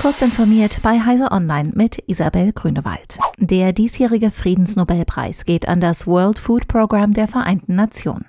[0.00, 3.18] Kurz informiert bei Heise Online mit Isabel Grünewald.
[3.36, 8.24] Der diesjährige Friedensnobelpreis geht an das World Food Program der Vereinten Nationen.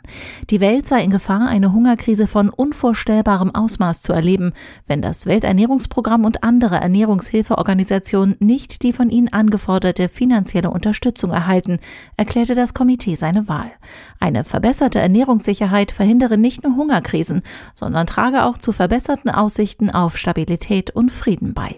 [0.50, 4.52] Die Welt sei in Gefahr, eine Hungerkrise von unvorstellbarem Ausmaß zu erleben,
[4.86, 11.80] wenn das Welternährungsprogramm und andere Ernährungshilfeorganisationen nicht die von ihnen angeforderte finanzielle Unterstützung erhalten,
[12.18, 13.72] erklärte das Komitee seine Wahl.
[14.20, 17.44] Eine verbesserte Ernährungssicherheit verhindere nicht nur Hungerkrisen,
[17.74, 21.78] sondern trage auch zu verbesserten Aussichten auf Stabilität und Frieden bei bei.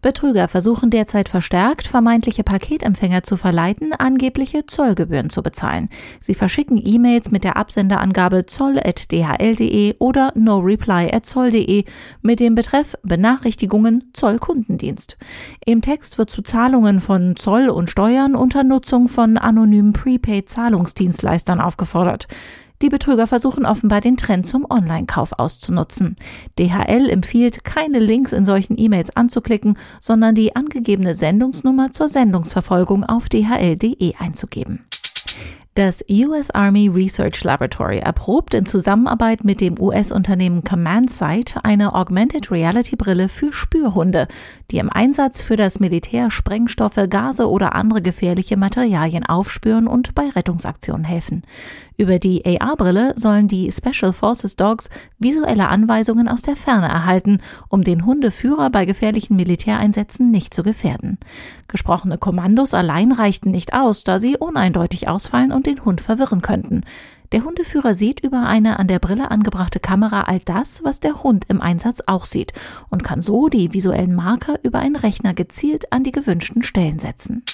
[0.00, 5.88] Betrüger versuchen derzeit verstärkt, vermeintliche Paketempfänger zu verleiten, angebliche Zollgebühren zu bezahlen.
[6.20, 11.84] Sie verschicken E-Mails mit der Absenderangabe zoll.dhl.de oder noreply.zoll.de
[12.22, 15.18] mit dem Betreff Benachrichtigungen Zollkundendienst.
[15.66, 22.28] Im Text wird zu Zahlungen von Zoll und Steuern unter Nutzung von anonymen Prepaid-Zahlungsdienstleistern aufgefordert.
[22.80, 26.16] Die Betrüger versuchen offenbar den Trend zum Online-Kauf auszunutzen.
[26.58, 33.28] DHL empfiehlt, keine Links in solchen E-Mails anzuklicken, sondern die angegebene Sendungsnummer zur Sendungsverfolgung auf
[33.28, 34.87] dhl.de einzugeben.
[35.78, 42.50] Das US Army Research Laboratory erprobt in Zusammenarbeit mit dem US-Unternehmen Command Sight eine Augmented
[42.50, 44.26] Reality Brille für Spürhunde,
[44.72, 50.28] die im Einsatz für das Militär Sprengstoffe, Gase oder andere gefährliche Materialien aufspüren und bei
[50.30, 51.42] Rettungsaktionen helfen.
[51.96, 54.90] Über die AR-Brille sollen die Special Forces Dogs
[55.20, 61.18] visuelle Anweisungen aus der Ferne erhalten, um den Hundeführer bei gefährlichen Militäreinsätzen nicht zu gefährden.
[61.68, 66.82] Gesprochene Kommandos allein reichten nicht aus, da sie uneindeutig ausfallen und den Hund verwirren könnten.
[67.32, 71.44] Der Hundeführer sieht über eine an der Brille angebrachte Kamera all das, was der Hund
[71.48, 72.52] im Einsatz auch sieht
[72.88, 77.44] und kann so die visuellen Marker über einen Rechner gezielt an die gewünschten Stellen setzen.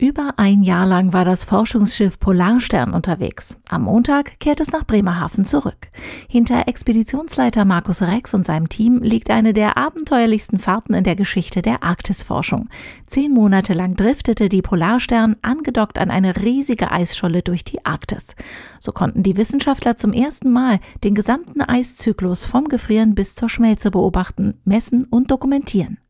[0.00, 3.58] Über ein Jahr lang war das Forschungsschiff Polarstern unterwegs.
[3.68, 5.88] Am Montag kehrt es nach Bremerhaven zurück.
[6.26, 11.60] Hinter Expeditionsleiter Markus Rex und seinem Team liegt eine der abenteuerlichsten Fahrten in der Geschichte
[11.60, 12.70] der Arktisforschung.
[13.04, 18.36] Zehn Monate lang driftete die Polarstern angedockt an eine riesige Eisscholle durch die Arktis.
[18.78, 23.90] So konnten die Wissenschaftler zum ersten Mal den gesamten Eiszyklus vom Gefrieren bis zur Schmelze
[23.90, 25.98] beobachten, messen und dokumentieren.